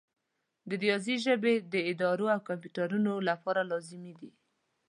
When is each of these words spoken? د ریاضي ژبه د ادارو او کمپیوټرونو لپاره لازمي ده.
د 0.67 0.69
ریاضي 0.83 1.15
ژبه 1.25 1.51
د 1.73 1.75
ادارو 1.91 2.25
او 2.35 2.39
کمپیوټرونو 2.49 3.11
لپاره 3.29 3.61
لازمي 3.71 4.13
ده. 4.21 4.29